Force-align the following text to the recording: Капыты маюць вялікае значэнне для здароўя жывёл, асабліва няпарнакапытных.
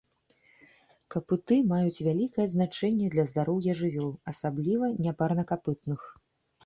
Капыты 1.15 1.57
маюць 1.73 2.03
вялікае 2.07 2.47
значэнне 2.55 3.11
для 3.17 3.27
здароўя 3.33 3.77
жывёл, 3.85 4.11
асабліва 4.35 4.85
няпарнакапытных. 5.09 6.01